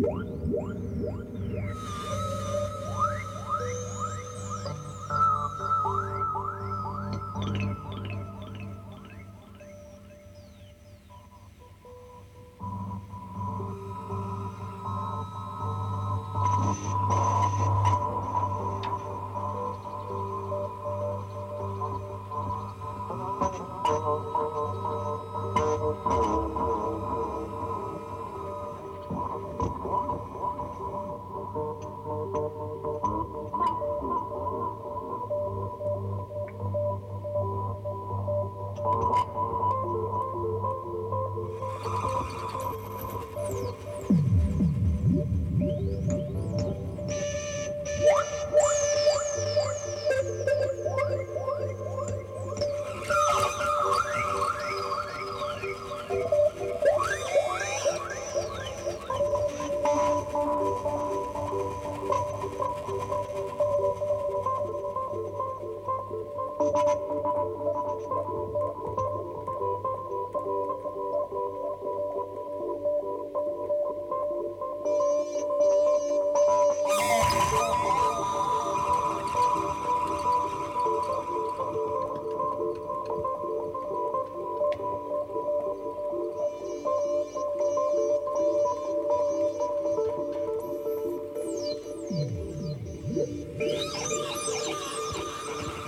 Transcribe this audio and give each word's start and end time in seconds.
One, 0.00 0.26
one, 0.52 0.76
one, 1.02 1.26
one. 1.54 2.07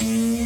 Música 0.00 0.45